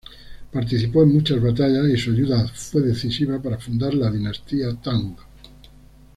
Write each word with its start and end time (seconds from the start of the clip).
Participó 0.51 1.03
en 1.03 1.13
muchas 1.13 1.39
batallas, 1.39 1.87
y 1.89 1.95
su 1.95 2.09
ayuda 2.09 2.47
fue 2.55 2.81
decisiva 2.81 3.39
para 3.39 3.59
fundar 3.59 3.93
la 3.93 4.09
dinastía 4.09 4.75
Tang... 4.81 5.15